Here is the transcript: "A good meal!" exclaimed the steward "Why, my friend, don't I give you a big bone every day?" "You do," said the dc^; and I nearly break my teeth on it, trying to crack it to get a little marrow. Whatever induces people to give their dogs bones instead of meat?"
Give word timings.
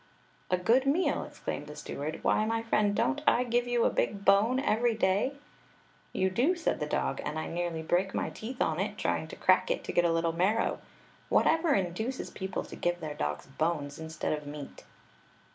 "A 0.49 0.57
good 0.57 0.87
meal!" 0.87 1.23
exclaimed 1.25 1.67
the 1.67 1.75
steward 1.75 2.21
"Why, 2.23 2.43
my 2.43 2.63
friend, 2.63 2.95
don't 2.95 3.21
I 3.27 3.43
give 3.43 3.67
you 3.67 3.85
a 3.85 3.91
big 3.91 4.25
bone 4.25 4.59
every 4.59 4.95
day?" 4.95 5.33
"You 6.11 6.31
do," 6.31 6.55
said 6.55 6.79
the 6.79 6.87
dc^; 6.87 7.21
and 7.23 7.37
I 7.37 7.45
nearly 7.45 7.83
break 7.83 8.15
my 8.15 8.31
teeth 8.31 8.63
on 8.63 8.79
it, 8.79 8.97
trying 8.97 9.27
to 9.27 9.35
crack 9.35 9.69
it 9.69 9.83
to 9.83 9.91
get 9.91 10.03
a 10.03 10.11
little 10.11 10.33
marrow. 10.33 10.79
Whatever 11.29 11.75
induces 11.75 12.31
people 12.31 12.63
to 12.63 12.75
give 12.75 12.99
their 12.99 13.13
dogs 13.13 13.45
bones 13.45 13.99
instead 13.99 14.33
of 14.33 14.47
meat?" 14.47 14.83